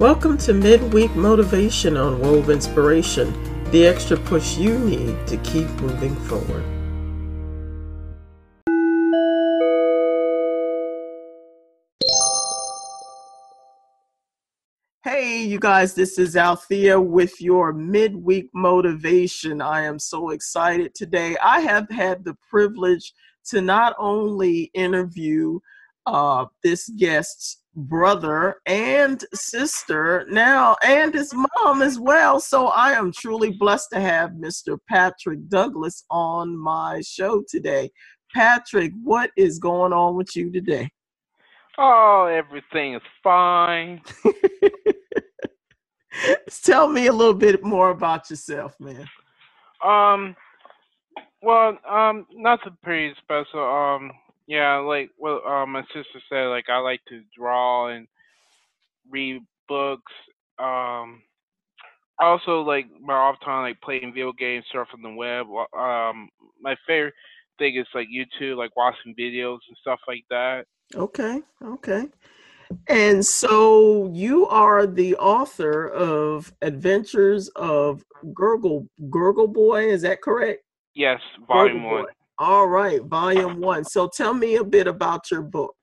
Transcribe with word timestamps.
Welcome 0.00 0.38
to 0.38 0.54
Midweek 0.54 1.16
Motivation 1.16 1.96
on 1.96 2.20
Wove 2.20 2.50
Inspiration, 2.50 3.34
the 3.72 3.84
extra 3.84 4.16
push 4.16 4.56
you 4.56 4.78
need 4.78 5.26
to 5.26 5.36
keep 5.38 5.66
moving 5.80 6.14
forward. 6.14 6.62
Hey, 15.02 15.42
you 15.42 15.58
guys, 15.58 15.94
this 15.94 16.16
is 16.16 16.36
Althea 16.36 17.00
with 17.00 17.40
your 17.40 17.72
midweek 17.72 18.50
motivation. 18.54 19.60
I 19.60 19.82
am 19.82 19.98
so 19.98 20.30
excited 20.30 20.94
today. 20.94 21.36
I 21.42 21.58
have 21.62 21.90
had 21.90 22.24
the 22.24 22.36
privilege 22.48 23.14
to 23.46 23.60
not 23.60 23.96
only 23.98 24.70
interview 24.74 25.58
uh, 26.06 26.46
this 26.62 26.88
guest's 26.88 27.57
brother 27.78 28.56
and 28.66 29.24
sister 29.32 30.26
now, 30.28 30.76
and 30.84 31.14
his 31.14 31.32
mom 31.34 31.82
as 31.82 31.98
well. 31.98 32.40
So 32.40 32.68
I 32.68 32.92
am 32.92 33.12
truly 33.12 33.52
blessed 33.52 33.90
to 33.92 34.00
have 34.00 34.32
Mr. 34.32 34.78
Patrick 34.88 35.48
Douglas 35.48 36.04
on 36.10 36.56
my 36.56 37.00
show 37.02 37.42
today. 37.48 37.90
Patrick, 38.34 38.92
what 39.02 39.30
is 39.36 39.58
going 39.58 39.92
on 39.92 40.16
with 40.16 40.34
you 40.36 40.50
today? 40.52 40.90
Oh, 41.78 42.26
everything 42.26 42.94
is 42.94 43.02
fine. 43.22 44.02
Tell 46.64 46.88
me 46.88 47.06
a 47.06 47.12
little 47.12 47.34
bit 47.34 47.62
more 47.62 47.90
about 47.90 48.28
yourself, 48.28 48.74
man. 48.80 49.08
Um, 49.84 50.34
well, 51.40 51.78
um, 51.88 52.26
nothing 52.34 52.76
pretty 52.82 53.14
special. 53.22 53.62
Um, 53.62 54.10
yeah, 54.48 54.78
like 54.78 55.10
what 55.18 55.46
uh, 55.46 55.66
my 55.66 55.82
sister 55.94 56.20
said, 56.28 56.46
like 56.46 56.70
I 56.70 56.78
like 56.78 57.00
to 57.10 57.20
draw 57.36 57.88
and 57.88 58.08
read 59.08 59.42
books. 59.68 60.12
Um, 60.58 61.22
I 62.18 62.24
also 62.24 62.62
like 62.62 62.86
my 63.00 63.12
off 63.12 63.36
time, 63.44 63.62
like 63.62 63.80
playing 63.82 64.12
video 64.14 64.32
games, 64.32 64.64
surfing 64.74 65.02
the 65.02 65.10
web. 65.10 65.46
Um, 65.78 66.30
my 66.60 66.74
favorite 66.86 67.12
thing 67.58 67.76
is 67.76 67.86
like 67.94 68.08
YouTube, 68.08 68.56
like 68.56 68.74
watching 68.74 69.14
videos 69.20 69.58
and 69.68 69.76
stuff 69.82 70.00
like 70.08 70.24
that. 70.30 70.64
Okay, 70.94 71.42
okay. 71.62 72.06
And 72.88 73.24
so 73.24 74.10
you 74.14 74.46
are 74.46 74.86
the 74.86 75.14
author 75.16 75.88
of 75.88 76.54
Adventures 76.62 77.48
of 77.48 78.02
Gurgle 78.32 78.88
Gurgle 79.10 79.52
Boy, 79.52 79.90
is 79.90 80.02
that 80.02 80.22
correct? 80.22 80.62
Yes, 80.94 81.20
volume 81.46 81.84
one. 81.84 82.06
All 82.38 82.68
right, 82.68 83.02
volume 83.02 83.60
one. 83.60 83.84
So 83.84 84.08
tell 84.08 84.32
me 84.32 84.56
a 84.56 84.64
bit 84.64 84.86
about 84.86 85.30
your 85.30 85.42
book. 85.42 85.74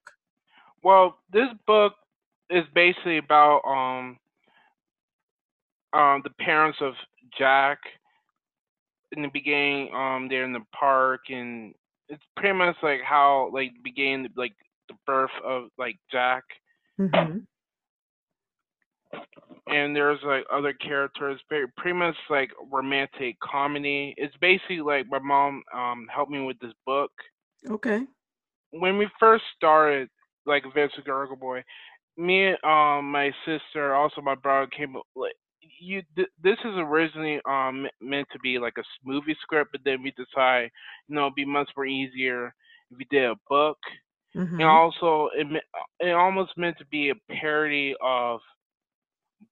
Well, 0.84 1.18
this 1.34 1.50
book 1.68 1.94
is 2.50 2.64
basically 2.74 3.18
about 3.18 3.62
um 3.66 4.18
um 5.94 6.22
the 6.24 6.32
parents 6.40 6.78
of 6.82 6.94
Jack. 7.38 7.80
In 9.12 9.22
the 9.22 9.30
beginning, 9.34 9.94
um, 9.94 10.28
they're 10.30 10.44
in 10.44 10.54
the 10.54 10.66
park, 10.78 11.22
and 11.30 11.74
it's 12.10 12.24
pretty 12.36 12.58
much 12.58 12.76
like 12.84 13.02
how 13.02 13.50
like 13.54 13.72
began 13.84 14.28
like 14.36 14.54
the 14.90 14.96
birth 15.06 15.32
of 15.44 15.66
like 15.78 15.98
Jack. 16.12 16.44
Mm-hmm. 17.00 17.40
And 19.68 19.96
there's 19.96 20.20
like 20.24 20.46
other 20.54 20.74
characters, 20.74 21.40
very 21.50 21.68
pretty 21.78 21.98
much 21.98 22.16
like 22.30 22.52
romantic 22.72 23.36
comedy. 23.40 24.14
It's 24.18 24.36
basically 24.40 24.82
like 24.82 25.08
my 25.10 25.20
mom 25.20 25.64
um 25.74 26.08
helped 26.14 26.32
me 26.32 26.44
with 26.44 26.60
this 26.60 26.74
book. 26.86 27.12
Okay. 27.70 28.02
When 28.72 28.98
we 28.98 29.08
first 29.20 29.44
started, 29.56 30.10
like 30.46 30.64
Vince 30.74 30.92
Gurgle 31.06 31.38
Boy, 31.38 31.64
me, 32.18 32.50
um, 32.64 33.12
my 33.12 33.32
sister, 33.46 33.96
also 33.96 34.22
my 34.22 34.36
brother 34.36 34.68
came 34.68 34.96
like 35.16 35.34
you. 35.80 36.02
Th- 36.16 36.28
this 36.42 36.58
is 36.64 36.74
originally 36.78 37.42
um 37.50 37.88
meant 38.02 38.28
to 38.34 38.40
be 38.40 38.60
like 38.60 38.78
a 38.78 38.84
movie 39.04 39.36
script, 39.42 39.72
but 39.72 39.82
then 39.84 40.04
we 40.04 40.12
decided, 40.12 40.72
you 41.08 41.16
know, 41.16 41.24
it'd 41.24 41.36
be 41.36 41.46
much 41.46 41.70
more 41.76 41.86
easier 41.86 42.54
if 42.92 42.98
we 42.98 43.08
did 43.10 43.24
a 43.26 43.36
book. 43.50 43.78
Mm-hmm. 44.36 44.56
And 44.56 44.70
also, 44.70 45.30
it 45.36 45.48
it 46.00 46.12
almost 46.12 46.58
meant 46.58 46.78
to 46.78 46.86
be 46.86 47.10
a 47.10 47.34
parody 47.34 47.96
of 48.02 48.42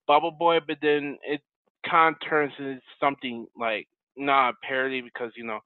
Bubble 0.07 0.31
Boy, 0.31 0.59
but 0.65 0.77
then 0.81 1.17
it 1.23 1.41
kind 1.89 2.15
of 2.15 2.29
turns 2.29 2.53
into 2.57 2.79
something 2.99 3.47
like 3.57 3.87
not 4.17 4.49
a 4.49 4.53
parody 4.67 5.01
because 5.01 5.31
you 5.35 5.43
know 5.45 5.59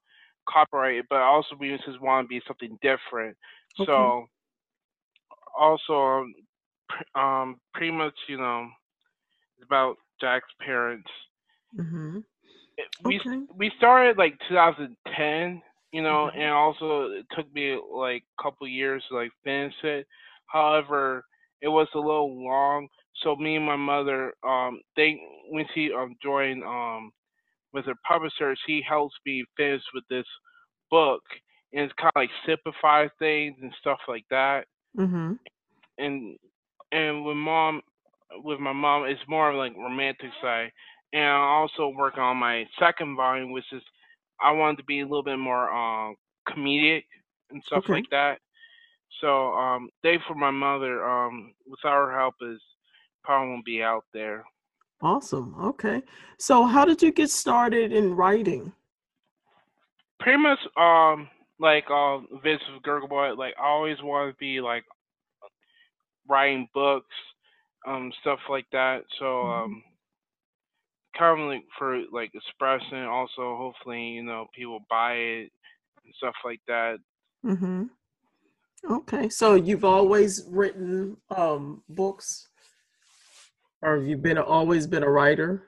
copyright, 0.48 1.04
but 1.08 1.20
also 1.20 1.56
we 1.58 1.70
just 1.76 2.00
want 2.00 2.24
to 2.24 2.28
be 2.28 2.40
something 2.46 2.78
different. 2.82 3.36
Okay. 3.78 4.12
So 4.16 4.26
also, 5.58 5.94
um, 5.94 6.34
pr- 6.88 7.18
um, 7.18 7.60
pretty 7.74 7.92
much 7.92 8.14
you 8.28 8.38
know 8.38 8.68
it's 9.58 9.64
about 9.66 9.96
Jack's 10.20 10.48
parents. 10.60 11.08
Mm-hmm. 11.78 12.18
We 13.04 13.20
Okay. 13.20 13.46
we 13.56 13.70
started 13.76 14.16
like 14.18 14.34
2010, 14.48 15.62
you 15.92 16.02
know, 16.02 16.28
Mhm. 16.28 16.36
and 16.36 16.50
also 16.50 17.10
it 17.10 17.26
took 17.36 17.52
me 17.52 17.78
like 17.92 18.22
a 18.38 18.42
couple 18.42 18.66
years 18.68 19.02
to 19.08 19.16
like 19.16 19.30
finish 19.44 19.74
it. 19.82 20.06
However, 20.46 21.24
it 21.60 21.68
was 21.68 21.88
a 21.94 21.98
little 21.98 22.44
long, 22.44 22.88
so 23.22 23.36
me 23.36 23.56
and 23.56 23.64
my 23.66 23.76
mother, 23.76 24.32
um, 24.46 24.80
they 24.96 25.18
when 25.50 25.66
she 25.74 25.92
um 25.92 26.16
joined 26.22 26.62
um 26.64 27.10
with 27.72 27.86
her 27.86 27.94
publisher, 28.06 28.54
she 28.66 28.82
helps 28.88 29.14
me 29.26 29.44
finish 29.56 29.82
with 29.94 30.04
this 30.08 30.26
book, 30.90 31.22
and 31.72 31.84
it's 31.84 31.94
kind 31.94 32.12
of 32.14 32.20
like 32.20 32.30
simplifies 32.46 33.10
things 33.18 33.56
and 33.62 33.72
stuff 33.80 33.98
like 34.08 34.24
that. 34.30 34.66
Mm-hmm. 34.98 35.32
And 35.98 36.36
and 36.92 37.24
with 37.24 37.36
mom, 37.36 37.80
with 38.44 38.60
my 38.60 38.72
mom, 38.72 39.04
it's 39.04 39.20
more 39.28 39.50
of 39.50 39.56
like 39.56 39.76
romantic 39.76 40.30
side. 40.40 40.70
And 41.12 41.24
I'm 41.24 41.40
also 41.40 41.88
work 41.88 42.18
on 42.18 42.36
my 42.36 42.64
second 42.78 43.16
volume, 43.16 43.52
which 43.52 43.72
is 43.72 43.82
I 44.40 44.52
wanted 44.52 44.78
to 44.78 44.84
be 44.84 45.00
a 45.00 45.04
little 45.06 45.22
bit 45.24 45.38
more 45.38 45.70
um 45.70 46.16
comedic 46.48 47.04
and 47.50 47.62
stuff 47.66 47.84
Okay. 47.84 47.90
like 47.90 48.06
that. 48.10 48.38
So 49.20 49.52
um, 49.54 49.88
they 50.02 50.18
for 50.26 50.34
my 50.34 50.50
mother, 50.50 51.04
um, 51.08 51.52
without 51.66 51.92
her 51.94 52.18
help, 52.18 52.34
is 52.42 52.60
probably 53.24 53.50
won't 53.50 53.64
be 53.64 53.82
out 53.82 54.04
there. 54.12 54.44
Awesome. 55.00 55.54
Okay. 55.60 56.02
So 56.38 56.64
how 56.66 56.84
did 56.84 57.02
you 57.02 57.10
get 57.12 57.30
started 57.30 57.92
in 57.92 58.14
writing? 58.14 58.72
Pretty 60.20 60.38
much, 60.38 60.58
um, 60.76 61.28
like 61.60 61.88
um, 61.90 62.26
Vince 62.42 62.62
Gurgle 62.82 63.08
Boy, 63.08 63.32
like 63.34 63.54
I 63.58 63.66
always 63.66 63.96
wanted 64.02 64.32
to 64.32 64.38
be 64.38 64.60
like 64.60 64.84
writing 66.28 66.68
books, 66.74 67.14
um, 67.86 68.12
stuff 68.20 68.40
like 68.48 68.66
that. 68.72 69.02
So 69.18 69.24
Mhm. 69.42 69.48
um, 69.48 69.82
kind 71.16 71.40
of 71.40 71.48
like 71.48 71.64
for 71.78 72.02
like 72.12 72.30
expressing, 72.34 73.02
also 73.04 73.56
hopefully 73.56 74.02
you 74.02 74.22
know 74.22 74.46
people 74.54 74.80
buy 74.90 75.14
it 75.14 75.52
and 76.04 76.14
stuff 76.16 76.34
like 76.44 76.60
that. 76.68 76.98
Mm-hmm. 77.44 77.84
Okay. 78.90 79.28
So 79.28 79.54
you've 79.54 79.84
always 79.84 80.44
written 80.48 81.16
um 81.30 81.82
books, 81.88 82.47
or 83.82 83.96
have 83.96 84.06
you 84.06 84.16
been 84.16 84.38
always 84.38 84.86
been 84.86 85.02
a 85.02 85.10
writer? 85.10 85.62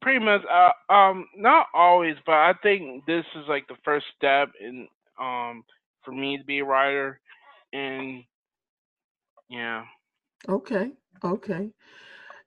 pretty 0.00 0.24
much 0.24 0.42
uh, 0.50 0.92
um 0.92 1.26
not 1.36 1.66
always 1.74 2.16
but 2.26 2.32
i 2.34 2.52
think 2.62 3.04
this 3.06 3.24
is 3.36 3.44
like 3.48 3.66
the 3.68 3.76
first 3.84 4.06
step 4.16 4.48
in 4.60 4.86
um 5.20 5.62
for 6.04 6.12
me 6.12 6.36
to 6.38 6.44
be 6.44 6.58
a 6.60 6.64
writer 6.64 7.20
and 7.72 8.22
yeah 9.48 9.84
Okay. 10.48 10.92
Okay. 11.24 11.70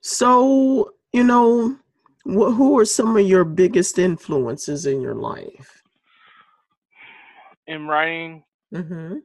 So, 0.02 0.94
you 1.14 1.24
know, 1.24 1.78
wh- 2.26 2.54
who 2.56 2.78
are 2.80 2.86
some 2.86 3.16
of 3.18 3.26
your 3.28 3.44
biggest 3.46 3.98
influences 4.00 4.86
in 4.86 5.02
your 5.02 5.16
life? 5.16 5.82
in 7.68 7.88
writing 7.88 8.44
Mm-hmm. 8.74 9.18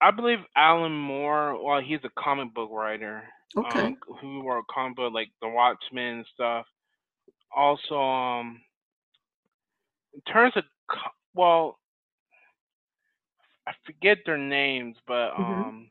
i 0.00 0.10
believe 0.10 0.38
alan 0.56 0.92
moore 0.92 1.62
well 1.62 1.80
he's 1.80 2.00
a 2.04 2.20
comic 2.22 2.52
book 2.54 2.70
writer 2.72 3.22
Okay. 3.56 3.88
um 3.88 3.96
who 4.20 4.46
wrote 4.48 4.64
combo 4.72 5.08
like 5.08 5.30
the 5.40 5.48
watchmen 5.48 6.18
and 6.18 6.26
stuff 6.34 6.66
also 7.54 7.96
um 8.00 8.60
in 10.14 10.20
terms 10.32 10.52
of 10.56 10.64
well 11.34 11.78
i 13.66 13.72
forget 13.84 14.18
their 14.26 14.38
names 14.38 14.96
but 15.06 15.30
Mhm. 15.38 15.72
um 15.72 15.90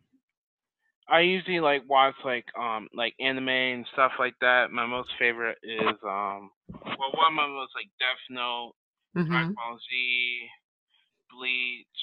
I 1.07 1.21
usually 1.21 1.59
like 1.59 1.83
watch 1.89 2.15
like 2.23 2.45
um 2.57 2.87
like 2.93 3.13
anime 3.19 3.49
and 3.49 3.85
stuff 3.93 4.13
like 4.19 4.35
that. 4.41 4.71
My 4.71 4.85
most 4.85 5.09
favorite 5.19 5.57
is 5.63 5.97
um 6.03 6.51
well 6.69 7.11
one 7.15 7.31
of 7.31 7.35
my 7.35 7.47
most 7.47 7.71
like 7.75 7.89
Death 7.99 8.23
Note, 8.29 8.73
Mm-hmm. 9.15 9.51
Dragon 9.51 9.53
Ball 9.55 9.77
Z, 9.77 10.49
Bleach, 11.31 12.01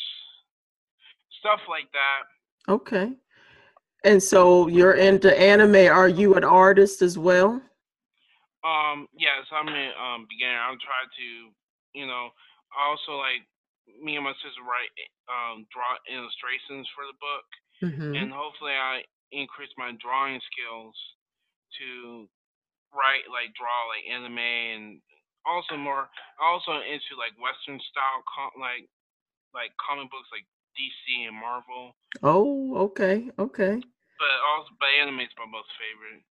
stuff 1.41 1.61
like 1.69 1.91
that. 1.93 2.23
Okay. 2.69 3.13
And 4.05 4.23
so 4.23 4.69
you're 4.69 4.95
into 4.95 5.37
anime. 5.39 5.75
Are 5.93 6.09
you 6.09 6.35
an 6.35 6.45
artist 6.45 7.03
as 7.03 7.19
well? 7.19 7.63
Um 8.65 9.07
yes, 9.17 9.47
I'm 9.53 9.69
a 9.71 9.87
um 9.95 10.27
beginner. 10.29 10.59
I'm 10.59 10.79
trying 10.83 11.11
to 11.15 11.29
you 11.95 12.07
know 12.07 12.31
also 12.75 13.17
like 13.19 13.47
me 14.03 14.17
and 14.17 14.25
my 14.27 14.35
sister 14.43 14.63
write 14.67 14.93
um 15.31 15.67
draw 15.73 15.95
illustrations 16.11 16.89
for 16.95 17.05
the 17.07 17.17
book 17.21 17.47
Mm-hmm. 17.83 18.15
and 18.15 18.33
hopefully 18.35 18.75
I 18.75 19.05
increase 19.31 19.71
my 19.79 19.93
drawing 20.03 20.41
skills 20.51 20.97
to 21.79 22.27
write 22.93 23.29
like 23.31 23.55
draw 23.55 23.87
like 23.93 24.05
anime 24.09 24.41
and 24.41 24.85
also 25.47 25.77
more 25.77 26.09
also 26.41 26.81
into 26.83 27.15
like 27.21 27.37
western 27.39 27.79
style 27.91 28.21
com- 28.27 28.59
like 28.61 28.89
like 29.55 29.73
comic 29.79 30.11
books 30.11 30.29
like 30.33 30.47
DC 30.79 31.27
and 31.27 31.37
Marvel. 31.37 31.93
Oh, 32.23 32.77
okay, 32.87 33.31
okay. 33.39 33.75
But 34.19 34.35
also, 34.57 34.71
but 34.79 34.89
anime 35.01 35.21
is 35.21 35.29
my 35.39 35.47
most 35.51 35.69
favorite. 35.79 36.23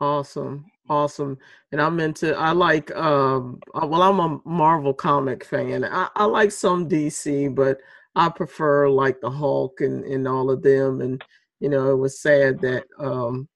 Awesome, 0.00 0.66
awesome. 0.88 1.38
And 1.72 1.80
I'm 1.80 2.00
into. 2.00 2.36
I 2.36 2.52
like. 2.52 2.94
Um. 2.94 3.60
uh, 3.74 3.86
Well, 3.86 4.02
I'm 4.02 4.20
a 4.20 4.40
Marvel 4.44 4.94
comic 4.94 5.44
fan. 5.44 5.84
I, 5.84 6.08
I 6.14 6.24
like 6.24 6.50
some 6.52 6.88
DC, 6.88 7.48
but 7.48 7.78
I 8.14 8.28
prefer 8.28 8.88
like 8.88 9.20
the 9.20 9.30
Hulk 9.30 9.80
and 9.80 10.04
and 10.04 10.28
all 10.28 10.50
of 10.50 10.62
them. 10.62 11.00
And 11.00 11.22
you 11.60 11.68
know, 11.68 11.90
it 11.90 11.96
was 11.96 12.20
sad 12.20 12.60
that 12.60 12.84
um 12.98 13.48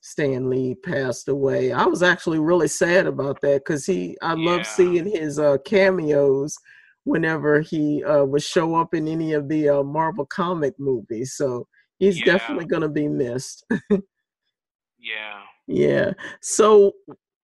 Stan 0.00 0.48
Lee 0.48 0.74
passed 0.76 1.28
away. 1.28 1.72
I 1.72 1.84
was 1.84 2.02
actually 2.02 2.38
really 2.38 2.68
sad 2.68 3.06
about 3.06 3.40
that 3.42 3.64
because 3.64 3.84
he. 3.84 4.16
I 4.22 4.34
love 4.34 4.66
seeing 4.66 5.10
his 5.10 5.38
uh 5.38 5.58
cameos 5.64 6.56
whenever 7.08 7.60
he 7.60 8.04
uh 8.04 8.24
would 8.24 8.42
show 8.42 8.74
up 8.76 8.94
in 8.94 9.08
any 9.08 9.32
of 9.32 9.48
the 9.48 9.68
uh, 9.68 9.82
Marvel 9.82 10.26
comic 10.26 10.74
movies. 10.78 11.34
So 11.34 11.66
he's 11.98 12.20
Yeah. 12.20 12.22
definitely 12.22 12.66
gonna 12.66 12.88
be 12.88 13.08
missed. 13.08 13.64
Yeah. 14.98 15.42
Yeah. 15.66 16.12
So, 16.40 16.92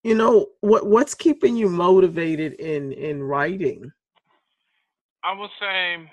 you 0.02 0.14
know, 0.14 0.46
what 0.61 0.87
what's 0.87 1.14
keeping 1.14 1.56
you 1.56 1.69
motivated 1.69 2.55
in 2.55 2.93
in 2.93 3.22
writing? 3.22 3.93
I 5.25 5.32
would 5.32 5.50
say 5.61 6.11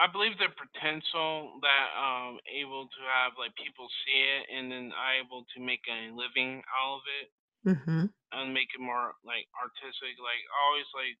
I 0.00 0.06
believe 0.10 0.38
the 0.38 0.48
potential 0.54 1.58
that 1.62 1.86
um 1.98 2.38
able 2.50 2.86
to 2.86 3.02
have 3.10 3.32
like 3.38 3.54
people 3.56 3.88
see 4.06 4.20
it 4.22 4.46
and 4.54 4.70
then 4.70 4.92
I 4.94 5.18
able 5.24 5.44
to 5.54 5.60
make 5.60 5.82
a 5.90 6.10
living 6.14 6.62
out 6.70 6.96
of 6.96 7.02
it 7.22 7.30
Mm-hmm. 7.68 8.08
and 8.08 8.54
make 8.56 8.72
it 8.72 8.80
more 8.80 9.12
like 9.28 9.44
artistic. 9.60 10.16
Like 10.16 10.42
always 10.64 10.88
like 10.96 11.16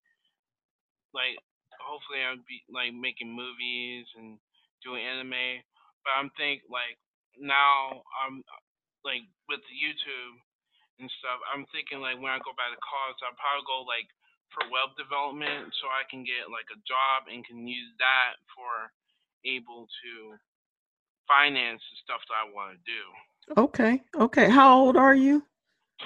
like 1.12 1.36
hopefully 1.76 2.24
I'd 2.24 2.44
be 2.48 2.64
like 2.72 2.96
making 2.96 3.28
movies 3.28 4.08
and 4.16 4.40
doing 4.80 5.04
anime. 5.04 5.60
But 6.04 6.16
I'm 6.16 6.32
think 6.40 6.64
like 6.72 6.96
now 7.36 8.00
I'm 8.24 8.40
like 9.04 9.28
with 9.48 9.60
YouTube 9.68 10.36
and 10.98 11.10
stuff, 11.20 11.38
I'm 11.52 11.68
thinking 11.70 12.00
like 12.00 12.16
when 12.16 12.32
I 12.32 12.40
go 12.40 12.56
back 12.56 12.72
to 12.72 12.80
college 12.80 13.20
I'll 13.22 13.36
probably 13.36 13.68
go 13.68 13.84
like 13.84 14.08
for 14.50 14.64
web 14.72 14.96
development 14.96 15.68
so 15.76 15.92
I 15.92 16.08
can 16.08 16.24
get 16.24 16.48
like 16.48 16.68
a 16.72 16.80
job 16.88 17.28
and 17.28 17.44
can 17.44 17.68
use 17.68 17.92
that 18.00 18.40
for 18.56 18.88
able 19.44 19.84
to 19.84 20.12
finance 21.28 21.84
the 21.92 21.96
stuff 22.02 22.24
that 22.28 22.40
I 22.40 22.48
want 22.50 22.74
to 22.74 22.80
do. 22.88 23.02
Okay. 23.60 24.02
Okay. 24.18 24.48
How 24.48 24.76
old 24.78 24.96
are 24.96 25.14
you? 25.14 25.42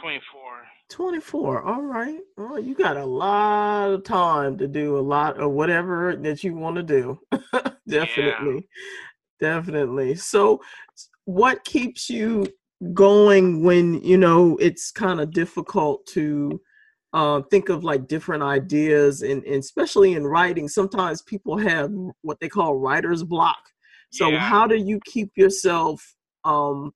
Twenty 0.01 0.21
four. 0.33 0.63
24. 0.91 1.63
All 1.63 1.83
right. 1.83 2.21
Well, 2.37 2.59
you 2.59 2.75
got 2.75 2.99
a 2.99 3.05
lot 3.05 3.91
of 3.91 4.05
time 4.05 4.59
to 4.59 4.69
do 4.69 4.99
a 4.99 5.01
lot 5.01 5.39
of 5.41 5.53
whatever 5.53 6.15
that 6.17 6.45
you 6.45 6.55
want 6.55 6.77
to 6.77 6.83
do. 6.83 7.19
Definitely. 7.89 8.69
Definitely. 9.41 10.17
So, 10.17 10.61
what 11.25 11.65
keeps 11.65 12.11
you 12.11 12.47
going 12.93 13.63
when, 13.63 14.03
you 14.03 14.19
know, 14.19 14.57
it's 14.59 14.91
kind 14.91 15.21
of 15.21 15.33
difficult 15.33 16.05
to 16.09 16.61
uh, 17.15 17.41
think 17.51 17.69
of 17.71 17.85
like 17.85 18.07
different 18.07 18.43
ideas 18.43 19.23
and, 19.23 19.43
and 19.45 19.57
especially 19.57 20.13
in 20.15 20.27
writing, 20.27 20.69
sometimes 20.69 21.23
people 21.23 21.57
have 21.57 21.91
what 22.23 22.39
they 22.41 22.49
call 22.49 22.77
writer's 22.77 23.23
block. 23.23 23.63
So, 24.11 24.29
Yeah. 24.31 24.41
how 24.41 24.67
do 24.67 24.77
you 24.77 25.01
keep 25.07 25.31
yourself 25.37 26.15
um, 26.45 26.93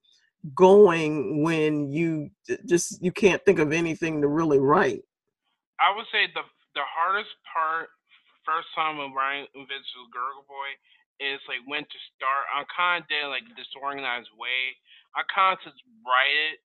going 0.54 1.42
when 1.42 1.90
you 1.90 2.30
just 2.66 3.02
you 3.02 3.12
can't 3.12 3.44
think 3.44 3.58
of 3.58 3.72
anything 3.72 4.20
to 4.22 4.28
really 4.28 4.58
write? 4.58 5.02
I 5.80 5.94
would 5.94 6.06
say 6.12 6.28
the 6.32 6.44
the 6.74 6.84
hardest 6.86 7.32
part 7.52 7.90
first 8.44 8.68
time 8.76 9.00
of 9.00 9.12
writing 9.16 9.48
Invincible 9.54 10.08
Gurgle 10.12 10.46
Boy 10.46 10.70
is 11.20 11.40
like 11.48 11.64
when 11.66 11.82
to 11.84 11.98
start. 12.14 12.46
I 12.52 12.64
kind 12.72 13.02
of 13.02 13.08
did 13.08 13.26
like 13.28 13.44
disorganized 13.56 14.30
way. 14.36 14.76
I 15.16 15.24
kind 15.32 15.56
of 15.56 15.64
just 15.64 15.80
write 16.04 16.36
it. 16.52 16.58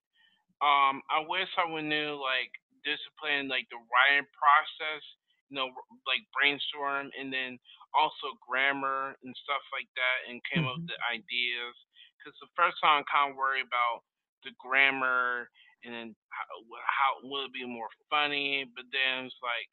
Um, 0.61 1.01
I 1.09 1.23
wish 1.25 1.49
I 1.57 1.65
would 1.69 1.85
knew 1.87 2.19
like 2.21 2.51
discipline 2.85 3.47
like 3.49 3.67
the 3.71 3.79
writing 3.81 4.27
process. 4.35 5.03
You 5.51 5.59
know, 5.59 5.69
like 6.07 6.23
brainstorm 6.31 7.11
and 7.19 7.27
then 7.31 7.59
also 7.93 8.33
grammar 8.39 9.19
and 9.23 9.35
stuff 9.43 9.63
like 9.75 9.87
that, 9.99 10.31
and 10.31 10.39
came 10.47 10.63
up 10.63 10.79
Mhm. 10.79 10.87
with 10.87 10.95
the 10.95 10.99
ideas. 11.11 11.75
Because 12.21 12.37
the 12.39 12.53
first 12.55 12.77
time 12.81 13.01
I 13.01 13.09
kind 13.09 13.31
of 13.33 13.37
worried 13.37 13.65
about 13.65 14.05
the 14.45 14.53
grammar 14.61 15.49
and 15.83 15.93
then 15.93 16.07
how, 16.29 16.45
how 16.85 17.11
will 17.25 17.45
it 17.49 17.53
be 17.53 17.65
more 17.65 17.89
funny? 18.09 18.69
But 18.77 18.85
then 18.93 19.25
it's 19.25 19.41
like 19.41 19.69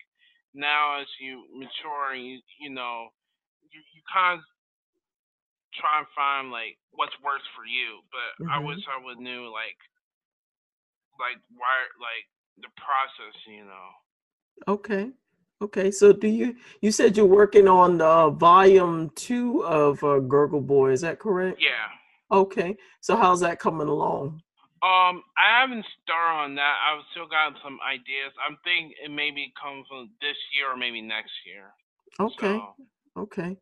now 0.56 1.00
as 1.00 1.09
you 1.21 1.45
mature, 1.53 2.17
and 2.17 2.25
you 2.25 2.41
you 2.61 2.71
know, 2.73 3.12
you 3.73 3.81
you 3.93 4.03
kind 4.12 4.41
of 4.41 4.45
try 5.77 5.99
and 6.00 6.09
find 6.17 6.50
like 6.50 6.79
what's 6.93 7.15
works 7.25 7.47
for 7.56 7.67
you. 7.69 8.00
But 8.12 8.31
I 8.49 8.59
Mhm. 8.59 8.67
wish 8.67 8.81
I 8.89 8.99
would 9.05 9.19
knew 9.21 9.53
like 9.53 9.79
like 11.21 11.39
why 11.53 11.75
like 12.01 12.27
the 12.62 12.71
process, 12.81 13.37
you 13.47 13.65
know. 13.65 13.89
Okay. 14.69 15.11
Okay. 15.62 15.91
So, 15.91 16.12
do 16.12 16.29
you 16.29 16.56
you 16.81 16.93
said 16.93 17.17
you're 17.17 17.27
working 17.27 17.69
on 17.69 18.01
uh, 18.01 18.31
volume 18.31 19.11
two 19.15 19.65
of 19.65 20.03
uh, 20.05 20.21
Gurgle 20.21 20.61
Boy? 20.61 20.93
Is 20.93 21.03
that 21.03 21.19
correct? 21.19 21.61
Yeah. 21.61 21.89
Okay. 22.31 22.77
So, 23.01 23.17
how's 23.17 23.41
that 23.41 23.59
coming 23.59 23.89
along? 23.89 24.43
Um, 24.81 25.23
I 25.37 25.61
haven't 25.61 25.85
started 26.05 26.39
on 26.45 26.55
that. 26.55 26.77
I've 26.89 27.03
still 27.11 27.27
got 27.27 27.55
some 27.65 27.79
ideas. 27.89 28.33
I'm 28.49 28.57
thinking 28.63 28.93
it 29.05 29.11
maybe 29.11 29.53
comes 29.61 29.87
from 29.89 30.11
this 30.21 30.37
year 30.57 30.73
or 30.73 30.77
maybe 30.77 31.01
next 31.03 31.33
year. 31.47 31.71
Okay. 32.21 32.59
So, 32.59 33.23
Okay. 33.23 33.57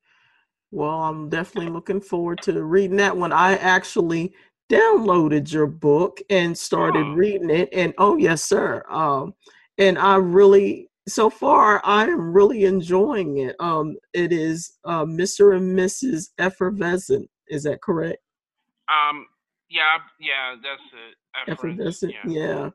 Well, 0.72 1.02
I'm 1.04 1.30
definitely 1.30 1.70
looking 1.70 2.00
forward 2.02 2.42
to 2.42 2.62
reading 2.64 2.98
that 2.98 3.16
one. 3.16 3.32
I 3.32 3.56
actually 3.56 4.34
downloaded 4.70 5.50
your 5.50 5.66
book 5.66 6.20
and 6.28 6.56
started 6.58 7.06
Oh. 7.06 7.14
reading 7.14 7.48
it, 7.50 7.68
and 7.72 7.94
oh 7.98 8.16
yes, 8.18 8.42
sir. 8.42 8.84
Um, 8.90 9.32
and 9.78 9.98
I 9.98 10.16
really, 10.16 10.90
so 11.08 11.30
far, 11.30 11.80
I 11.84 12.04
am 12.04 12.32
really 12.32 12.64
enjoying 12.64 13.38
it. 13.38 13.56
Um, 13.60 13.96
it 14.12 14.32
is 14.32 14.76
uh, 14.84 15.04
Mr. 15.04 15.56
and 15.56 15.78
Mrs. 15.78 16.30
Effervescent. 16.38 17.30
Is 17.48 17.62
that 17.62 17.80
correct? 17.80 18.18
Um, 18.88 19.26
yeah, 19.68 19.98
yeah, 20.20 20.54
that's 20.62 20.82
it. 20.92 21.50
Effervescent, 21.52 22.14
yeah. 22.24 22.30
Yeah. 22.30 22.70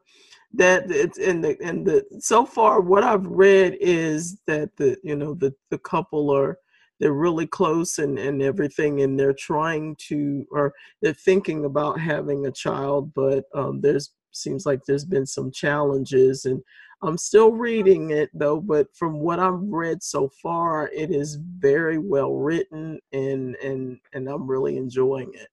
That 0.53 0.91
it's 0.91 1.17
in 1.17 1.41
the 1.41 1.57
and 1.63 1.85
the 1.85 2.05
so 2.19 2.45
far 2.45 2.81
what 2.81 3.03
I've 3.03 3.25
read 3.25 3.77
is 3.79 4.39
that 4.47 4.75
the 4.75 4.97
you 5.01 5.15
know 5.15 5.33
the 5.33 5.53
the 5.69 5.77
couple 5.77 6.29
are 6.29 6.57
they're 7.00 7.13
really 7.13 7.47
close 7.47 8.00
and 8.00 8.19
and 8.19 8.41
everything 8.41 9.01
and 9.01 9.17
they're 9.17 9.33
trying 9.33 9.95
to 10.07 10.45
or 10.51 10.74
they're 11.01 11.13
thinking 11.13 11.63
about 11.63 12.01
having 12.01 12.45
a 12.47 12.51
child 12.51 13.13
but 13.13 13.45
um 13.55 13.79
there's 13.79 14.12
seems 14.33 14.65
like 14.65 14.81
there's 14.85 15.05
been 15.05 15.25
some 15.25 15.51
challenges 15.51 16.43
and 16.43 16.62
I'm 17.01 17.17
still 17.17 17.53
reading 17.53 18.12
it 18.12 18.29
though 18.33 18.59
but 18.59 18.93
from 18.93 19.19
what 19.21 19.39
I've 19.39 19.62
read 19.62 20.03
so 20.03 20.29
far 20.43 20.89
it 20.93 21.12
is 21.12 21.35
very 21.35 21.97
well 21.97 22.33
written 22.33 23.00
and 23.13 23.55
and 23.55 23.97
and 24.12 24.27
I'm 24.27 24.45
really 24.47 24.75
enjoying 24.75 25.31
it. 25.33 25.47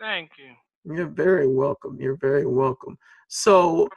Thank 0.00 0.32
you. 0.38 0.94
You're 0.94 1.06
very 1.08 1.46
welcome. 1.48 1.98
You're 2.00 2.16
very 2.16 2.46
welcome. 2.46 2.98
So, 3.28 3.88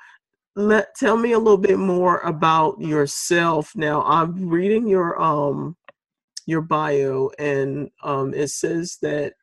let 0.55 0.95
tell 0.95 1.17
me 1.17 1.33
a 1.33 1.39
little 1.39 1.57
bit 1.57 1.79
more 1.79 2.19
about 2.19 2.81
yourself. 2.81 3.71
Now, 3.75 4.03
I'm 4.03 4.49
reading 4.49 4.87
your 4.87 5.21
um 5.21 5.77
your 6.47 6.61
bio, 6.61 7.31
and 7.39 7.89
um 8.03 8.33
it 8.33 8.49
says 8.49 8.97
that 9.01 9.33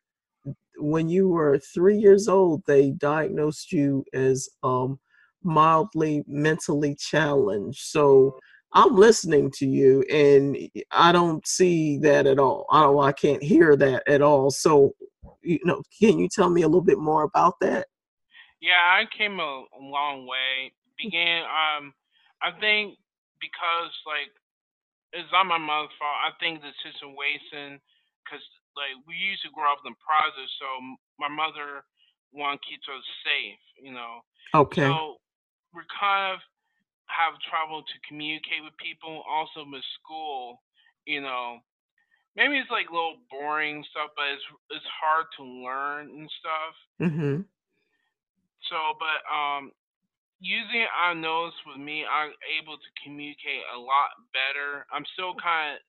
when 0.78 1.08
you 1.08 1.28
were 1.28 1.58
three 1.58 1.98
years 1.98 2.28
old, 2.28 2.62
they 2.66 2.90
diagnosed 2.92 3.72
you 3.72 4.04
as 4.12 4.48
um 4.62 4.98
mildly 5.42 6.24
mentally 6.28 6.94
challenged. 6.96 7.80
So. 7.80 8.38
I'm 8.74 8.96
listening 8.96 9.50
to 9.52 9.66
you, 9.66 10.02
and 10.12 10.56
I 10.90 11.10
don't 11.10 11.46
see 11.46 11.96
that 12.00 12.26
at 12.26 12.38
all. 12.38 12.66
I 12.70 12.82
don't. 12.82 13.02
I 13.02 13.12
can't 13.12 13.42
hear 13.42 13.76
that 13.76 14.02
at 14.06 14.20
all. 14.20 14.50
So, 14.50 14.94
you 15.42 15.58
know, 15.64 15.82
can 16.00 16.18
you 16.18 16.28
tell 16.28 16.50
me 16.50 16.62
a 16.62 16.68
little 16.68 16.84
bit 16.84 16.98
more 16.98 17.22
about 17.22 17.60
that? 17.60 17.86
Yeah, 18.60 18.78
I 18.78 19.04
came 19.16 19.38
a, 19.38 19.64
long 19.80 20.26
way. 20.26 20.72
Began, 20.98 21.44
um, 21.46 21.94
I 22.42 22.50
think 22.58 22.98
because 23.38 23.94
like 24.02 24.34
it's 25.14 25.30
not 25.30 25.46
my 25.46 25.58
mother's 25.58 25.94
fault. 25.94 26.26
I 26.26 26.34
think 26.42 26.60
the 26.60 26.74
situation, 26.82 27.78
because 28.26 28.42
like 28.74 28.98
we 29.06 29.14
used 29.14 29.42
to 29.46 29.54
grow 29.54 29.70
up 29.70 29.82
in 29.86 29.94
the 29.94 30.02
project, 30.02 30.50
so 30.58 30.66
my 31.22 31.30
mother 31.30 31.86
wanted 32.34 32.58
to 32.60 32.66
keep 32.66 32.82
us 32.90 33.06
safe, 33.22 33.62
you 33.78 33.94
know. 33.94 34.26
Okay. 34.54 34.82
So 34.82 35.22
we're 35.72 35.86
kind 35.86 36.34
of 36.34 36.42
have 37.08 37.38
trouble 37.48 37.82
to 37.82 37.96
communicate 38.06 38.66
with 38.66 38.76
people. 38.76 39.22
Also 39.24 39.64
with 39.64 39.86
school, 40.02 40.60
you 41.06 41.22
know, 41.22 41.62
maybe 42.38 42.56
it's 42.62 42.70
like 42.70 42.88
a 42.88 42.94
little 42.94 43.18
boring 43.28 43.82
stuff, 43.90 44.14
but 44.14 44.30
it's 44.30 44.46
it's 44.70 44.86
hard 45.02 45.26
to 45.36 45.42
learn 45.42 46.08
and 46.14 46.30
stuff. 46.38 46.74
Mhm. 47.02 47.44
So, 48.70 48.78
but 49.02 49.20
um, 49.26 49.72
using 50.40 50.82
it, 50.86 50.92
I 50.94 51.14
noticed 51.14 51.58
with 51.66 51.78
me, 51.82 52.04
I'm 52.06 52.32
able 52.60 52.78
to 52.78 52.90
communicate 53.02 53.64
a 53.74 53.78
lot 53.78 54.14
better. 54.30 54.86
I'm 54.92 55.04
still 55.14 55.34
kind 55.42 55.76
of 55.76 55.82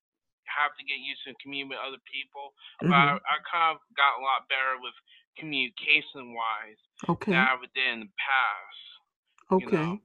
have 0.50 0.74
to 0.78 0.84
get 0.84 0.98
used 0.98 1.22
to 1.28 1.34
communicating 1.38 1.78
with 1.78 1.86
other 1.86 2.02
people, 2.10 2.54
but 2.82 2.98
I, 2.98 3.14
Mhm. 3.14 3.22
I 3.22 3.36
kind 3.46 3.68
of 3.76 3.82
got 3.94 4.18
a 4.18 4.22
lot 4.22 4.48
better 4.50 4.80
with 4.82 4.94
communication 5.38 6.34
wise 6.34 6.80
Okay. 7.08 7.32
than 7.32 7.40
I 7.40 7.54
ever 7.54 7.68
did 7.74 7.86
in 7.94 8.00
the 8.10 8.12
past. 8.18 8.82
You 9.60 9.66
know, 9.70 9.98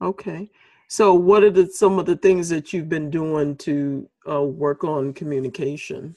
Okay. 0.00 0.50
So 0.88 1.14
what 1.14 1.44
are 1.44 1.50
the 1.50 1.66
some 1.68 1.98
of 1.98 2.06
the 2.06 2.16
things 2.16 2.48
that 2.48 2.72
you've 2.72 2.88
been 2.88 3.10
doing 3.10 3.56
to 3.58 4.08
uh, 4.28 4.42
work 4.42 4.84
on 4.84 5.12
communication? 5.12 6.16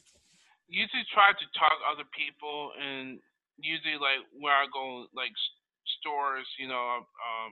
usually 0.72 1.04
try 1.13 1.36
to 1.36 1.46
talk 1.60 1.75
to 1.75 1.86
other 1.92 2.08
people, 2.16 2.72
and 2.80 3.20
usually 3.60 4.00
like 4.00 4.24
where 4.40 4.56
I 4.56 4.66
go, 4.72 5.06
like 5.13 5.36
stores, 6.00 6.48
you 6.58 6.68
know, 6.68 7.04
um, 7.04 7.50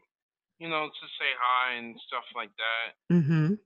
you 0.58 0.70
know, 0.70 0.88
to 0.88 1.06
say 1.20 1.32
hi 1.36 1.76
and 1.76 1.96
stuff 2.08 2.24
like 2.36 2.52
that. 2.56 3.16
Mhm. 3.16 3.60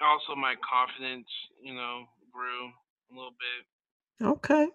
Also, 0.00 0.34
my 0.34 0.54
confidence, 0.62 1.28
you 1.60 1.74
know, 1.74 2.06
grew 2.32 2.70
a 3.10 3.12
little 3.14 3.36
bit. 3.36 3.66
Okay. 4.22 4.68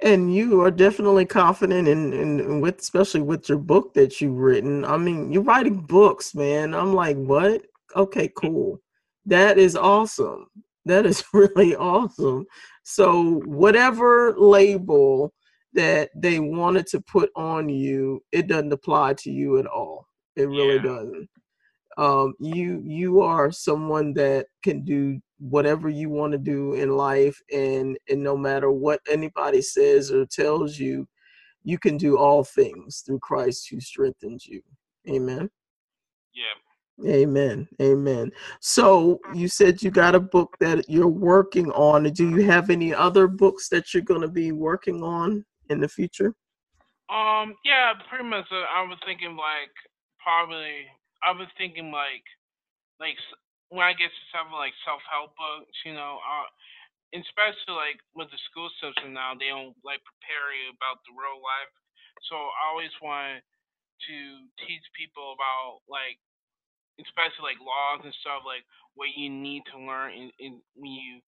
And 0.00 0.34
you 0.34 0.60
are 0.62 0.70
definitely 0.70 1.26
confident 1.26 1.88
in 1.88 2.12
in 2.12 2.60
with 2.60 2.78
especially 2.80 3.22
with 3.22 3.48
your 3.48 3.58
book 3.58 3.94
that 3.94 4.20
you've 4.20 4.36
written. 4.38 4.84
I 4.84 4.96
mean, 4.96 5.32
you're 5.32 5.42
writing 5.42 5.80
books, 5.80 6.34
man. 6.34 6.74
I'm 6.74 6.92
like, 6.94 7.16
what? 7.16 7.62
Okay, 7.96 8.30
cool. 8.36 8.80
That 9.24 9.58
is 9.58 9.74
awesome. 9.76 10.46
That 10.84 11.06
is 11.06 11.24
really 11.32 11.74
awesome. 11.74 12.46
So 12.84 13.40
whatever 13.44 14.34
label 14.38 15.32
that 15.72 16.10
they 16.14 16.38
wanted 16.38 16.86
to 16.88 17.00
put 17.00 17.30
on 17.34 17.68
you, 17.68 18.22
it 18.32 18.46
doesn't 18.46 18.72
apply 18.72 19.14
to 19.14 19.30
you 19.30 19.58
at 19.58 19.66
all. 19.66 20.06
It 20.36 20.48
really 20.48 20.76
Yeah. 20.76 20.82
doesn't. 20.82 21.28
Um, 21.98 22.34
you 22.38 22.82
you 22.84 23.22
are 23.22 23.50
someone 23.50 24.12
that 24.14 24.46
can 24.62 24.84
do 24.84 25.18
whatever 25.38 25.88
you 25.88 26.10
want 26.10 26.32
to 26.32 26.38
do 26.38 26.74
in 26.74 26.90
life, 26.90 27.40
and 27.52 27.98
and 28.10 28.22
no 28.22 28.36
matter 28.36 28.70
what 28.70 29.00
anybody 29.10 29.62
says 29.62 30.12
or 30.12 30.26
tells 30.26 30.78
you, 30.78 31.08
you 31.64 31.78
can 31.78 31.96
do 31.96 32.18
all 32.18 32.44
things 32.44 33.02
through 33.04 33.20
Christ 33.20 33.68
who 33.70 33.80
strengthens 33.80 34.44
you. 34.46 34.60
Amen. 35.08 35.48
Yeah. 36.34 36.52
Amen. 37.04 37.68
Amen. 37.80 38.32
So 38.60 39.20
you 39.34 39.48
said 39.48 39.82
you 39.82 39.90
got 39.90 40.14
a 40.14 40.20
book 40.20 40.56
that 40.60 40.88
you're 40.88 41.08
working 41.08 41.70
on. 41.72 42.04
Do 42.04 42.30
you 42.30 42.46
have 42.48 42.70
any 42.70 42.94
other 42.94 43.26
books 43.26 43.68
that 43.68 43.92
you're 43.92 44.02
going 44.02 44.22
to 44.22 44.28
be 44.28 44.52
working 44.52 45.02
on 45.02 45.44
in 45.68 45.80
the 45.80 45.88
future? 45.88 46.34
Um. 47.08 47.54
Yeah. 47.64 47.92
Pretty 48.08 48.24
much. 48.24 48.46
Uh, 48.50 48.64
I 48.72 48.82
was 48.88 48.98
thinking 49.04 49.36
like 49.36 49.74
probably. 50.22 50.88
I 51.22 51.32
was 51.32 51.48
thinking 51.58 51.92
like 51.92 52.24
like 53.00 53.16
when 53.68 53.84
I 53.84 53.92
get 53.92 54.08
to 54.08 54.24
something 54.32 54.56
like 54.56 54.72
self 54.86 55.02
help 55.10 55.36
books, 55.36 55.76
you 55.84 55.92
know, 55.92 56.18
uh, 56.22 56.48
especially 57.14 57.76
like 57.76 57.98
with 58.16 58.30
the 58.32 58.40
school 58.50 58.70
system 58.80 59.12
now, 59.12 59.36
they 59.36 59.52
don't 59.52 59.76
like 59.84 60.00
prepare 60.02 60.54
you 60.56 60.72
about 60.72 61.02
the 61.04 61.14
real 61.14 61.38
life. 61.44 61.72
So 62.30 62.34
I 62.36 62.72
always 62.72 62.94
want 63.04 63.44
to 64.08 64.16
teach 64.64 64.84
people 64.96 65.36
about 65.36 65.84
like 65.88 66.18
especially 67.00 67.44
like 67.54 67.60
laws 67.62 68.02
and 68.04 68.14
stuff 68.20 68.42
like 68.46 68.64
what 68.94 69.10
you 69.16 69.28
need 69.30 69.62
to 69.72 69.78
learn 69.80 70.12
in, 70.12 70.30
in 70.38 70.52
when 70.76 70.92
you 70.92 71.20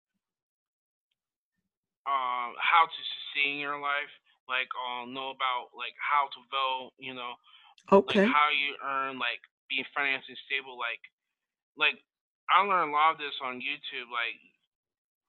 um 2.09 2.55
how 2.59 2.87
to 2.87 3.01
succeed 3.01 3.59
in 3.59 3.61
your 3.63 3.79
life 3.81 4.13
like 4.49 4.69
um 4.89 5.13
know 5.15 5.31
about 5.35 5.71
like 5.77 5.95
how 5.99 6.27
to 6.33 6.41
vote 6.51 6.93
you 6.99 7.13
know 7.15 7.35
like 8.09 8.21
Okay. 8.21 8.25
how 8.25 8.49
you 8.53 8.75
earn 8.83 9.19
like 9.19 9.41
being 9.69 9.87
financially 9.95 10.39
stable 10.47 10.77
like 10.79 11.03
like 11.77 11.99
i 12.53 12.63
learned 12.65 12.91
a 12.91 12.95
lot 12.97 13.15
of 13.17 13.21
this 13.21 13.35
on 13.45 13.61
youtube 13.63 14.09
like 14.11 14.39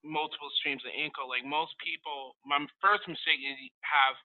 multiple 0.06 0.50
streams 0.60 0.84
of 0.88 0.94
income 0.96 1.28
like 1.30 1.44
most 1.46 1.74
people 1.84 2.36
my 2.46 2.60
first 2.80 3.04
mistake 3.08 3.42
is 3.44 3.58
have 3.84 4.16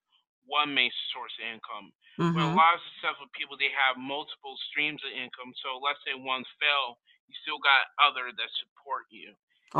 one 0.47 0.73
main 0.73 0.93
source 1.13 1.33
of 1.41 1.49
income 1.49 1.93
but 2.35 2.43
a 2.45 2.51
Mhm. 2.51 2.57
lot 2.57 2.77
of 2.77 2.83
successful 2.95 3.29
people 3.37 3.57
they 3.59 3.71
have 3.73 3.97
multiple 4.01 4.55
streams 4.71 5.01
of 5.07 5.13
income 5.15 5.53
so 5.65 5.79
let's 5.83 6.01
say 6.05 6.15
one 6.17 6.45
fail 6.61 6.99
you 7.29 7.35
still 7.43 7.61
got 7.63 7.89
other 8.03 8.31
that 8.35 8.51
support 8.61 9.07
you 9.11 9.33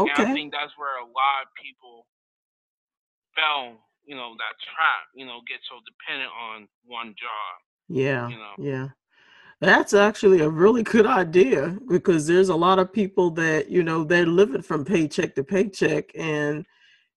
and 0.07 0.15
i 0.17 0.25
think 0.33 0.51
that's 0.53 0.75
where 0.77 0.99
a 1.01 1.07
lot 1.07 1.45
of 1.47 1.51
people 1.59 2.07
fell 3.35 3.79
you 4.05 4.15
know 4.17 4.37
that 4.39 4.55
trap 4.73 5.09
you 5.15 5.27
know 5.27 5.41
get 5.49 5.61
so 5.69 5.81
dependent 5.85 6.31
on 6.33 6.69
one 6.87 7.15
job 7.19 7.55
Yeah. 7.89 8.33
you 8.33 8.39
know 8.39 8.57
Yeah. 8.59 8.89
That's 9.61 9.95
actually 9.95 10.41
a 10.41 10.49
really 10.49 10.83
good 10.83 11.07
idea 11.07 11.79
because 11.89 12.27
there's 12.27 12.51
a 12.51 12.57
lot 12.57 12.79
of 12.79 12.93
people 12.93 13.31
that, 13.33 13.71
you 13.71 13.83
know, 13.83 14.05
they're 14.05 14.27
living 14.27 14.63
from 14.63 14.85
paycheck 14.85 15.35
to 15.37 15.45
paycheck 15.45 16.11
and 16.17 16.67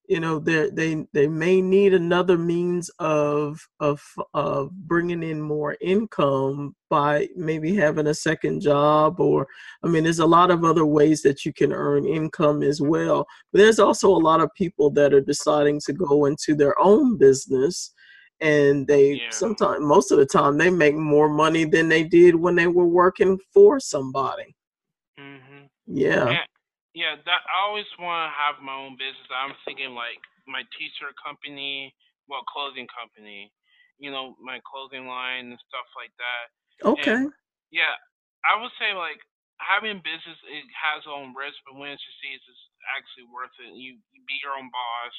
you 0.08 0.20
know 0.20 0.40
they 0.40 0.70
they 0.70 1.06
they 1.14 1.28
may 1.28 1.62
need 1.62 1.94
another 1.94 2.38
means 2.38 2.90
of 3.00 3.60
of 3.80 4.02
of 4.34 4.72
bringing 4.88 5.22
in 5.24 5.42
more 5.42 5.76
income 5.82 6.76
by 6.90 7.28
maybe 7.36 7.76
having 7.76 8.08
a 8.08 8.14
second 8.14 8.62
job 8.62 9.20
or 9.20 9.48
I 9.84 9.88
mean 9.88 10.04
there's 10.06 10.20
a 10.20 10.26
lot 10.26 10.50
of 10.52 10.64
other 10.64 10.86
ways 10.86 11.22
that 11.24 11.44
you 11.46 11.54
can 11.54 11.74
earn 11.74 12.06
income 12.06 12.64
as 12.64 12.82
well. 12.82 13.28
But 13.52 13.60
there's 13.60 13.80
also 13.80 14.10
a 14.10 14.18
lot 14.30 14.40
of 14.42 14.50
people 14.56 14.90
that 14.92 15.14
are 15.14 15.22
deciding 15.22 15.82
to 15.86 15.94
go 15.94 16.26
into 16.26 16.56
their 16.56 16.80
own 16.80 17.18
business 17.18 17.94
and 18.40 18.88
they 18.88 19.14
yeah 19.22 19.30
sometimes 19.32 19.82
most 19.82 20.12
of 20.12 20.20
the 20.20 20.26
time 20.26 20.58
they 20.58 20.70
make 20.70 20.96
more 20.96 21.28
money 21.30 21.66
than 21.66 21.90
they 21.90 22.04
did 22.04 22.36
when 22.36 22.56
they 22.56 22.68
were 22.68 22.88
working 22.88 23.38
for 23.54 23.80
somebody. 23.80 24.56
mhm 25.20 25.68
Yeah. 25.88 26.30
and 26.30 26.38
yeah 26.98 27.13
that 27.30 27.46
i 27.46 27.58
always 27.70 27.89
want 28.01 28.25
to 28.25 28.34
have 28.34 28.58
my 28.66 28.74
own 28.74 28.98
business 28.98 29.30
i'm 29.30 29.54
thinking 29.70 29.94
like 29.94 30.18
my 30.50 30.66
t-shirt 30.74 31.13
company 31.22 31.94
well 32.25 32.42
clothing 32.50 32.89
company 32.89 33.54
you 34.01 34.10
know 34.10 34.34
my 34.42 34.58
clothing 34.66 35.06
line 35.06 35.54
and 35.54 35.62
stuff 35.70 35.88
like 35.94 36.13
that 36.18 36.46
Okay. 36.84 37.25
and 37.25 37.30
yeah 37.70 37.94
i 38.50 38.58
would 38.58 38.74
say 38.82 38.98
like 38.98 39.22
having 39.62 40.01
business 40.01 40.38
it 40.50 40.66
has 40.74 41.06
its 41.06 41.12
own 41.12 41.38
risk 41.38 41.58
but 41.70 41.77
when 41.77 41.94
it 41.94 42.01
succeeds 42.01 42.42
it's 42.50 42.66
actually 42.98 43.30
worth 43.30 43.54
it 43.62 43.74
you, 43.77 43.98
you 44.13 44.22
be 44.25 44.38
your 44.42 44.58
own 44.58 44.70
boss 44.74 45.16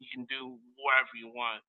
you 0.00 0.08
can 0.08 0.24
do 0.32 0.56
whatever 0.80 1.12
you 1.20 1.28
want 1.28 1.60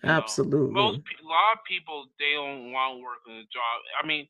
you 0.00 0.16
know 0.16 0.40
most 0.72 0.96
Absolutely. 0.96 1.04
a 1.20 1.26
lot 1.28 1.56
of 1.56 1.64
people 1.68 2.08
they 2.20 2.36
don't 2.36 2.72
want 2.72 2.96
to 2.96 3.04
work 3.04 3.20
in 3.28 3.36
a 3.44 3.48
job 3.52 3.76
i 4.00 4.06
mean 4.06 4.24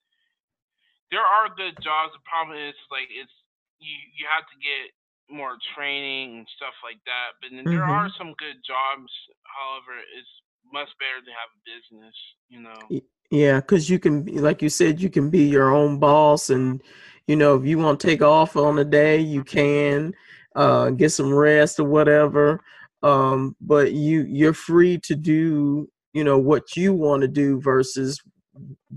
there 1.13 1.25
are 1.25 1.53
good 1.55 1.79
jobs. 1.83 2.15
The 2.15 2.25
problem 2.27 2.59
is 2.59 2.75
like 2.91 3.09
it's 3.13 3.33
you 3.79 3.97
you 4.17 4.27
have 4.31 4.47
to 4.49 4.57
get 4.61 4.93
more 5.31 5.57
training 5.75 6.39
and 6.39 6.47
stuff 6.57 6.75
like 6.85 7.01
that. 7.07 7.39
But 7.41 7.51
then 7.57 7.67
there 7.71 7.85
are 7.87 8.09
Mhm. 8.09 8.19
some 8.19 8.35
good 8.39 8.61
jobs. 8.67 9.11
However, 9.45 9.99
it's 10.17 10.35
much 10.73 10.89
better 10.99 11.25
to 11.25 11.33
have 11.33 11.51
a 11.55 11.61
business. 11.65 12.17
You 12.49 12.61
know. 12.61 12.93
Yeah, 13.31 13.61
because 13.61 13.89
you 13.91 13.99
can 13.99 14.27
like 14.27 14.63
you 14.63 14.69
said, 14.69 15.01
you 15.01 15.11
can 15.11 15.31
be 15.31 15.45
your 15.49 15.75
own 15.75 15.99
boss, 15.99 16.51
and 16.51 16.83
you 17.27 17.37
know, 17.37 17.57
if 17.57 17.65
you 17.65 17.79
want 17.79 18.01
to 18.01 18.07
take 18.07 18.23
off 18.23 18.57
on 18.57 18.79
a 18.79 18.85
day, 18.85 19.19
you 19.19 19.43
can 19.43 20.13
uh, 20.55 20.91
get 20.91 21.11
some 21.11 21.33
rest 21.33 21.81
or 21.81 21.85
whatever. 21.85 22.63
Um, 23.03 23.57
but 23.61 23.93
you 23.93 24.23
you're 24.23 24.55
free 24.55 24.99
to 25.05 25.15
do, 25.15 25.89
you 26.13 26.25
know, 26.25 26.39
what 26.39 26.77
you 26.77 26.93
want 26.93 27.23
to 27.23 27.29
do 27.29 27.61
versus 27.61 28.21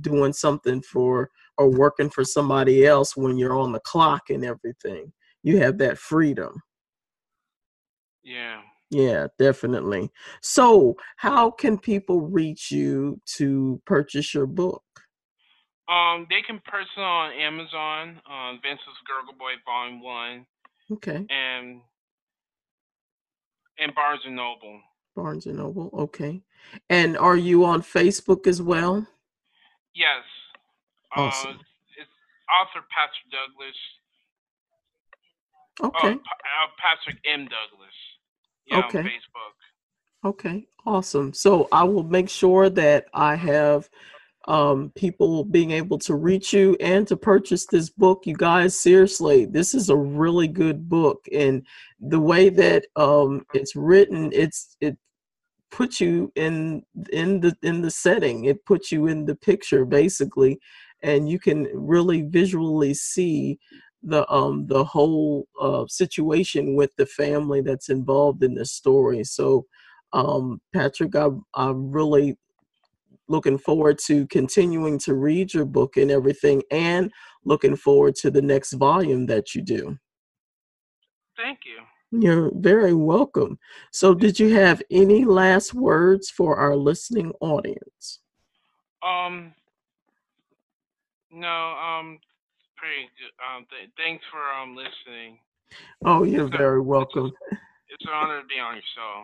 doing 0.01 0.33
something 0.33 0.81
for 0.81 1.31
or 1.57 1.69
working 1.69 2.09
for 2.09 2.23
somebody 2.23 2.85
else 2.85 3.15
when 3.15 3.37
you're 3.37 3.57
on 3.57 3.71
the 3.71 3.79
clock 3.81 4.29
and 4.29 4.43
everything. 4.45 5.11
You 5.43 5.57
have 5.59 5.77
that 5.79 5.97
freedom. 5.97 6.61
Yeah. 8.23 8.61
Yeah, 8.89 9.27
definitely. 9.37 10.09
So, 10.41 10.95
how 11.17 11.51
can 11.51 11.77
people 11.77 12.21
reach 12.21 12.71
you 12.71 13.19
to 13.35 13.81
purchase 13.85 14.33
your 14.33 14.45
book? 14.45 14.83
Um, 15.89 16.25
they 16.29 16.41
can 16.45 16.61
purchase 16.65 16.89
it 16.97 17.01
on 17.01 17.31
Amazon, 17.33 18.21
um, 18.29 18.59
Vince's 18.61 18.85
Gurgle 19.07 19.37
Boy 19.37 19.53
Volume 19.65 20.01
One, 20.01 20.45
Okay, 20.91 21.25
and 21.29 21.81
and 23.79 23.93
Barnes 23.95 24.21
and 24.25 24.35
Noble. 24.35 24.79
Barnes 25.15 25.45
and 25.47 25.57
Noble. 25.57 25.89
Okay. 25.93 26.41
And 26.89 27.17
are 27.17 27.37
you 27.37 27.65
on 27.65 27.81
Facebook 27.81 28.47
as 28.47 28.61
well? 28.61 29.07
Yes. 29.95 30.23
Uh, 31.15 31.21
Awesome. 31.21 31.59
it's 31.97 32.09
author 32.49 32.85
Patrick 32.89 33.31
Douglas. 33.31 33.75
Oh, 35.81 35.87
Okay. 35.87 36.13
Uh, 36.13 36.67
Patrick 36.79 37.17
M. 37.25 37.41
Douglas. 37.45 37.93
Yeah, 38.65 38.77
on 38.77 38.83
Okay. 38.85 38.99
Facebook. 39.03 40.27
Okay. 40.29 40.67
Awesome. 40.85 41.33
So, 41.33 41.67
I 41.71 41.83
will 41.83 42.03
make 42.03 42.29
sure 42.29 42.69
that 42.69 43.05
I 43.13 43.35
have 43.35 43.89
um, 44.47 44.91
people 44.95 45.43
being 45.43 45.71
able 45.71 45.97
to 45.99 46.15
reach 46.15 46.53
you 46.53 46.77
and 46.79 47.05
to 47.07 47.17
purchase 47.17 47.65
this 47.65 47.89
book. 47.89 48.25
You 48.25 48.33
guys, 48.35 48.79
seriously, 48.79 49.45
this 49.45 49.73
is 49.73 49.89
a 49.89 49.95
really 49.95 50.47
good 50.47 50.87
book, 50.87 51.25
and 51.33 51.65
the 51.99 52.19
way 52.19 52.47
that 52.49 52.85
um, 52.95 53.45
it's 53.53 53.75
written, 53.75 54.31
it's 54.33 54.77
it 54.79 54.97
puts 55.69 55.99
you 55.99 56.31
in 56.35 56.81
in 57.11 57.41
the 57.41 57.55
in 57.61 57.81
the 57.81 57.91
setting. 57.91 58.45
It 58.45 58.65
puts 58.65 58.89
you 58.89 59.07
in 59.07 59.25
the 59.25 59.35
picture, 59.35 59.83
basically, 59.83 60.59
and 61.03 61.29
you 61.29 61.39
can 61.39 61.67
really 61.73 62.23
visually 62.23 62.93
see 62.93 63.59
the 64.03 64.29
um 64.31 64.67
the 64.67 64.83
whole 64.83 65.47
uh, 65.59 65.85
situation 65.87 66.75
with 66.75 66.95
the 66.97 67.05
family 67.05 67.61
that's 67.61 67.89
involved 67.89 68.43
in 68.43 68.53
the 68.53 68.65
story. 68.65 69.23
So, 69.23 69.65
um, 70.13 70.61
Patrick, 70.73 71.15
I 71.15 71.29
I 71.53 71.71
really 71.75 72.37
looking 73.27 73.57
forward 73.57 73.99
to 74.05 74.25
continuing 74.27 74.97
to 74.99 75.15
read 75.15 75.53
your 75.53 75.65
book 75.65 75.97
and 75.97 76.11
everything, 76.11 76.63
and 76.71 77.11
looking 77.43 77.75
forward 77.75 78.15
to 78.15 78.31
the 78.31 78.41
next 78.41 78.73
volume 78.73 79.25
that 79.25 79.53
you 79.53 79.61
do. 79.61 79.97
Thank 81.35 81.59
you. 81.65 81.81
You're 82.11 82.51
very 82.55 82.93
welcome. 82.93 83.59
So, 83.91 84.13
did 84.13 84.39
you 84.39 84.53
have 84.53 84.81
any 84.89 85.25
last 85.25 85.73
words 85.73 86.29
for 86.29 86.55
our 86.55 86.75
listening 86.75 87.33
audience? 87.41 88.19
Um, 89.03 89.53
no, 91.39 91.73
um, 91.77 92.19
pretty 92.77 93.09
good. 93.17 93.33
Um, 93.39 93.65
th- 93.69 93.89
thanks 93.97 94.23
for 94.31 94.39
um 94.39 94.75
listening. 94.75 95.39
Oh, 96.05 96.23
you're 96.23 96.47
very 96.47 96.81
welcome. 96.81 97.31
It's 97.89 98.05
an 98.05 98.13
honor 98.13 98.41
to 98.41 98.47
be 98.47 98.59
on 98.59 98.75
your 98.75 98.83
show. 98.95 99.23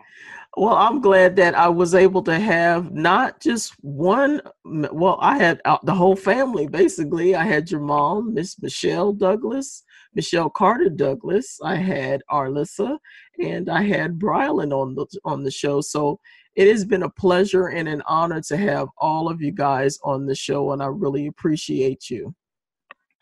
Well, 0.56 0.74
I'm 0.74 1.00
glad 1.00 1.36
that 1.36 1.54
I 1.54 1.68
was 1.68 1.94
able 1.94 2.22
to 2.24 2.38
have 2.38 2.92
not 2.92 3.40
just 3.40 3.72
one. 3.82 4.40
Well, 4.64 5.18
I 5.20 5.36
had 5.36 5.60
uh, 5.64 5.78
the 5.82 5.94
whole 5.94 6.16
family 6.16 6.66
basically. 6.66 7.34
I 7.34 7.44
had 7.44 7.70
your 7.70 7.80
mom, 7.80 8.34
Miss 8.34 8.60
Michelle 8.60 9.12
Douglas, 9.12 9.84
Michelle 10.14 10.50
Carter 10.50 10.88
Douglas. 10.88 11.58
I 11.62 11.76
had 11.76 12.22
Arlissa, 12.30 12.98
and 13.40 13.68
I 13.68 13.82
had 13.82 14.18
Brylan 14.18 14.72
on 14.72 14.94
the 14.94 15.06
on 15.24 15.42
the 15.42 15.50
show. 15.50 15.80
So 15.80 16.18
it 16.54 16.68
has 16.68 16.84
been 16.84 17.02
a 17.02 17.10
pleasure 17.10 17.68
and 17.68 17.88
an 17.88 18.02
honor 18.06 18.40
to 18.42 18.56
have 18.56 18.88
all 18.98 19.28
of 19.28 19.42
you 19.42 19.52
guys 19.52 19.98
on 20.04 20.26
the 20.26 20.34
show, 20.34 20.72
and 20.72 20.82
I 20.82 20.86
really 20.86 21.26
appreciate 21.26 22.10
you. 22.10 22.34